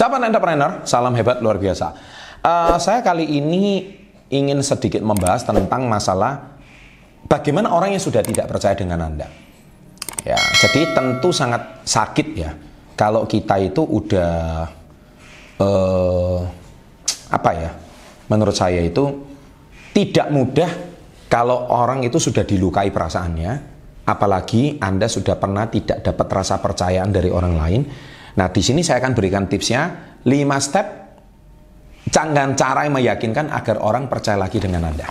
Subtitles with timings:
[0.00, 1.92] Sahabat entrepreneur, salam hebat luar biasa.
[2.40, 3.84] Uh, saya kali ini
[4.32, 6.56] ingin sedikit membahas tentang masalah
[7.28, 9.28] bagaimana orang yang sudah tidak percaya dengan Anda.
[10.24, 12.56] Ya, jadi tentu sangat sakit ya
[12.96, 14.32] kalau kita itu udah
[15.60, 16.48] uh,
[17.28, 17.70] apa ya?
[18.32, 19.04] Menurut saya itu
[19.92, 20.70] tidak mudah
[21.28, 23.52] kalau orang itu sudah dilukai perasaannya,
[24.08, 27.82] apalagi Anda sudah pernah tidak dapat rasa percayaan dari orang lain
[28.38, 30.30] Nah, di sini saya akan berikan tipsnya 5
[30.62, 30.86] step
[32.10, 35.08] dan cara yang meyakinkan agar orang percaya lagi dengan Anda.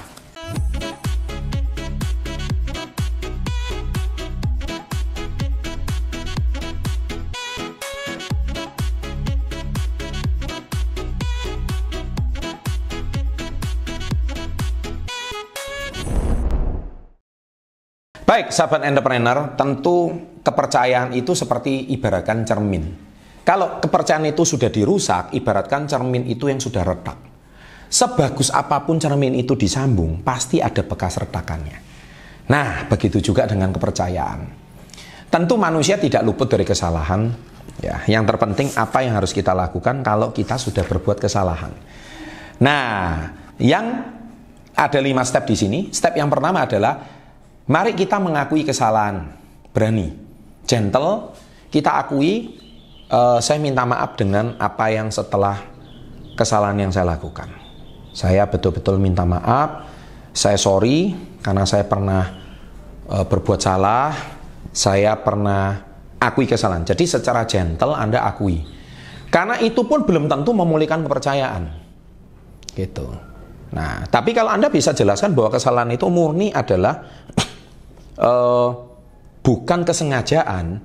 [18.30, 20.14] Baik, sahabat entrepreneur, tentu
[20.46, 23.09] kepercayaan itu seperti ibaratkan cermin.
[23.50, 27.18] Kalau kepercayaan itu sudah dirusak, ibaratkan cermin itu yang sudah retak.
[27.90, 31.78] Sebagus apa pun cermin itu disambung, pasti ada bekas retakannya.
[32.54, 34.46] Nah, begitu juga dengan kepercayaan.
[35.34, 37.26] Tentu manusia tidak luput dari kesalahan.
[37.82, 41.74] Ya, yang terpenting apa yang harus kita lakukan kalau kita sudah berbuat kesalahan.
[42.62, 44.14] Nah, yang
[44.78, 45.80] ada lima step di sini.
[45.90, 47.02] Step yang pertama adalah
[47.66, 49.26] mari kita mengakui kesalahan,
[49.74, 50.14] berani,
[50.70, 51.34] gentle,
[51.74, 52.69] kita akui
[53.10, 55.60] uh, saya minta maaf dengan apa yang setelah
[56.38, 57.50] kesalahan yang saya lakukan.
[58.14, 59.86] Saya betul-betul minta maaf.
[60.32, 62.24] Saya sorry karena saya pernah
[63.10, 64.14] uh, berbuat salah.
[64.70, 65.82] Saya pernah
[66.22, 66.86] akui kesalahan.
[66.86, 68.62] Jadi secara gentle Anda akui.
[69.30, 71.64] Karena itu pun belum tentu memulihkan kepercayaan.
[72.74, 73.08] Gitu.
[73.70, 77.06] Nah, tapi kalau Anda bisa jelaskan bahwa kesalahan itu murni adalah
[78.18, 78.70] uh,
[79.46, 80.82] bukan kesengajaan,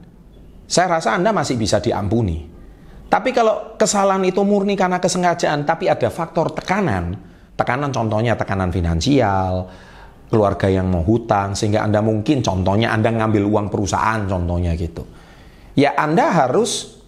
[0.64, 2.54] saya rasa Anda masih bisa diampuni.
[3.08, 7.14] Tapi kalau kesalahan itu murni karena kesengajaan, tapi ada faktor tekanan,
[7.54, 9.70] tekanan contohnya tekanan finansial,
[10.32, 15.06] keluarga yang mau hutang, sehingga Anda mungkin contohnya Anda ngambil uang perusahaan, contohnya gitu.
[15.78, 16.98] Ya Anda harus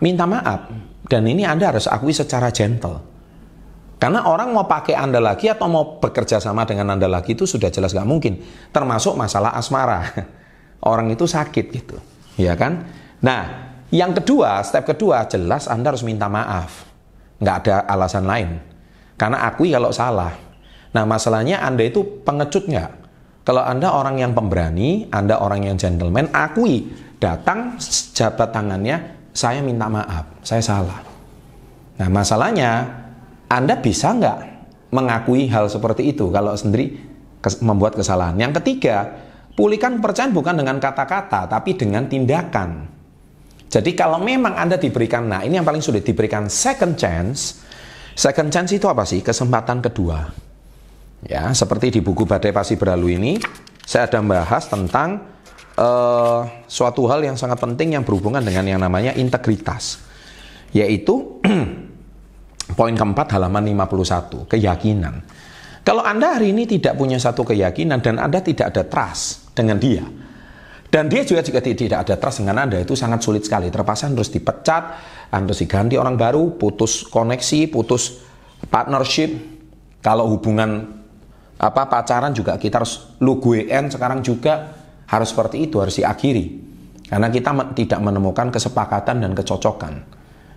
[0.00, 0.72] minta maaf,
[1.10, 3.18] dan ini Anda harus akui secara gentle.
[4.00, 7.72] Karena orang mau pakai Anda lagi atau mau bekerja sama dengan Anda lagi itu sudah
[7.72, 8.44] jelas gak mungkin.
[8.68, 10.04] Termasuk masalah asmara.
[10.84, 11.96] Orang itu sakit gitu
[12.36, 12.84] ya kan?
[13.24, 16.84] Nah, yang kedua, step kedua, jelas Anda harus minta maaf.
[17.40, 18.60] Nggak ada alasan lain.
[19.16, 20.32] Karena akui kalau salah.
[20.92, 22.90] Nah, masalahnya Anda itu pengecut nggak?
[23.46, 27.04] Kalau Anda orang yang pemberani, Anda orang yang gentleman, akui.
[27.16, 27.80] Datang,
[28.12, 31.00] jabat tangannya, saya minta maaf, saya salah.
[31.96, 32.84] Nah, masalahnya,
[33.48, 34.38] Anda bisa nggak
[34.92, 37.00] mengakui hal seperti itu kalau sendiri
[37.64, 38.36] membuat kesalahan?
[38.36, 39.16] Yang ketiga,
[39.56, 42.92] Pulihkan kepercayaan bukan dengan kata-kata, tapi dengan tindakan.
[43.72, 47.64] Jadi kalau memang Anda diberikan, nah ini yang paling sulit, diberikan second chance.
[48.12, 49.24] Second chance itu apa sih?
[49.24, 50.28] Kesempatan kedua.
[51.24, 53.32] Ya, seperti di buku Badai Pasti Berlalu ini,
[53.80, 55.24] saya ada membahas tentang
[55.80, 60.04] uh, suatu hal yang sangat penting yang berhubungan dengan yang namanya integritas.
[60.76, 61.40] Yaitu
[62.78, 65.24] poin keempat halaman 51, keyakinan.
[65.86, 70.04] Kalau Anda hari ini tidak punya satu keyakinan dan Anda tidak ada trust, dengan dia.
[70.86, 73.72] Dan dia juga jika tidak ada trust dengan Anda itu sangat sulit sekali.
[73.72, 74.84] Terpaksa harus dipecat,
[75.32, 78.22] harus diganti orang baru, putus koneksi, putus
[78.68, 79.32] partnership.
[80.04, 80.86] Kalau hubungan
[81.56, 84.76] apa pacaran juga kita harus lu sekarang juga
[85.08, 86.66] harus seperti itu harus diakhiri.
[87.06, 89.94] Karena kita tidak menemukan kesepakatan dan kecocokan.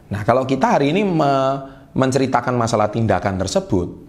[0.10, 1.34] Nah, kalau kita hari ini me
[1.90, 4.09] menceritakan masalah tindakan tersebut,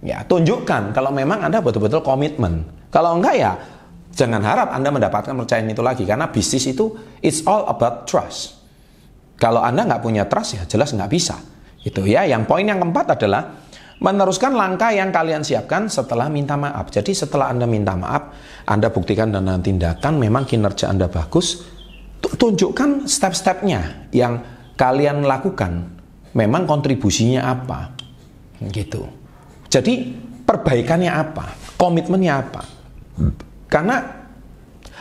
[0.00, 2.66] ya tunjukkan kalau memang Anda betul-betul komitmen.
[2.90, 3.52] Kalau enggak ya
[4.10, 6.90] Jangan harap Anda mendapatkan kepercayaan itu lagi karena bisnis itu
[7.22, 8.58] it's all about trust.
[9.38, 11.38] Kalau Anda nggak punya trust ya jelas nggak bisa.
[11.80, 12.26] Itu ya.
[12.26, 13.62] Yang poin yang keempat adalah
[14.02, 16.90] meneruskan langkah yang kalian siapkan setelah minta maaf.
[16.90, 18.34] Jadi setelah Anda minta maaf,
[18.66, 21.62] Anda buktikan dengan tindakan memang kinerja Anda bagus.
[22.20, 24.42] Tunjukkan step-stepnya yang
[24.76, 26.02] kalian lakukan.
[26.36, 27.96] Memang kontribusinya apa?
[28.60, 29.19] Gitu.
[29.70, 30.10] Jadi
[30.42, 31.54] perbaikannya apa?
[31.78, 32.62] Komitmennya apa?
[33.70, 34.02] Karena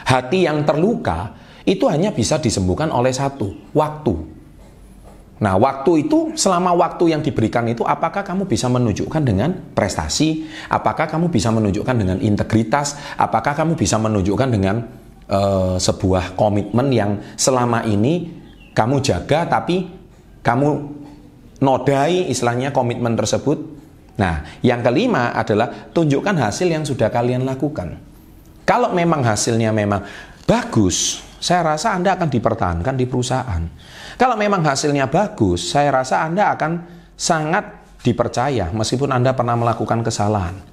[0.05, 1.33] hati yang terluka
[1.65, 4.13] itu hanya bisa disembuhkan oleh satu, waktu.
[5.39, 10.45] Nah, waktu itu selama waktu yang diberikan itu apakah kamu bisa menunjukkan dengan prestasi?
[10.67, 12.99] Apakah kamu bisa menunjukkan dengan integritas?
[13.15, 14.83] Apakah kamu bisa menunjukkan dengan
[15.31, 18.35] uh, sebuah komitmen yang selama ini
[18.75, 19.87] kamu jaga tapi
[20.43, 20.69] kamu
[21.63, 23.78] nodai istilahnya komitmen tersebut?
[24.19, 27.95] Nah, yang kelima adalah tunjukkan hasil yang sudah kalian lakukan.
[28.67, 30.03] Kalau memang hasilnya memang
[30.43, 33.63] bagus, saya rasa Anda akan dipertahankan di perusahaan.
[34.19, 36.71] Kalau memang hasilnya bagus, saya rasa Anda akan
[37.15, 40.68] sangat dipercaya meskipun Anda pernah melakukan kesalahan.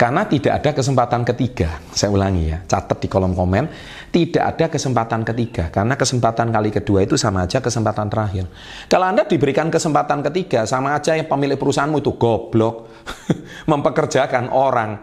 [0.00, 1.76] Karena tidak ada kesempatan ketiga.
[1.92, 3.68] Saya ulangi ya, catat di kolom komen.
[4.08, 5.68] Tidak ada kesempatan ketiga.
[5.68, 8.48] Karena kesempatan kali kedua itu sama aja kesempatan terakhir.
[8.88, 12.88] Kalau Anda diberikan kesempatan ketiga, sama aja yang pemilik perusahaanmu itu goblok.
[13.70, 14.96] mempekerjakan orang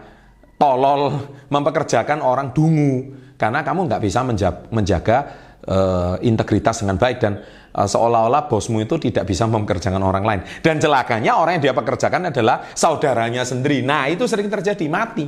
[0.58, 3.14] tolol, mempekerjakan orang dungu.
[3.38, 4.26] Karena kamu nggak bisa
[4.74, 5.18] menjaga
[5.66, 7.18] uh, integritas dengan baik.
[7.18, 7.42] Dan
[7.74, 10.40] uh, seolah-olah bosmu itu tidak bisa mempekerjakan orang lain.
[10.62, 13.82] Dan celakanya orang yang dia pekerjakan adalah saudaranya sendiri.
[13.82, 15.26] Nah, itu sering terjadi mati.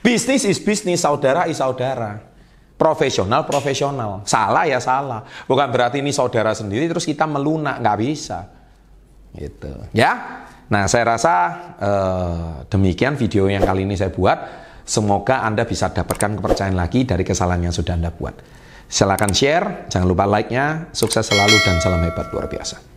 [0.00, 2.32] Bisnis is bisnis, saudara is saudara.
[2.80, 4.26] Profesional, profesional.
[4.26, 5.22] Salah ya salah.
[5.46, 8.50] Bukan berarti ini saudara sendiri terus kita melunak, nggak bisa.
[9.36, 9.70] Gitu.
[9.94, 10.42] Ya.
[10.72, 11.34] Nah, saya rasa
[11.76, 14.64] uh, demikian video yang kali ini saya buat.
[14.82, 18.34] Semoga Anda bisa dapatkan kepercayaan lagi dari kesalahan yang sudah Anda buat.
[18.86, 22.91] Silahkan share, jangan lupa like-nya, sukses selalu dan salam hebat luar biasa.